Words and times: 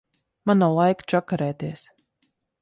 Man 0.51 0.59
nav 0.63 0.73
laika 0.77 1.07
čakarēties. 1.13 1.85